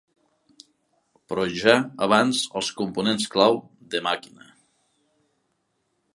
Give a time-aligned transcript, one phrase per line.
[1.33, 1.75] Però ja
[2.07, 3.61] abans els components clau
[3.93, 4.53] de Màquina!